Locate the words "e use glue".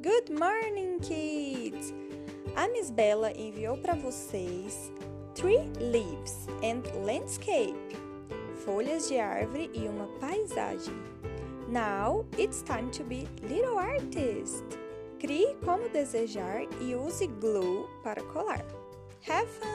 16.80-17.88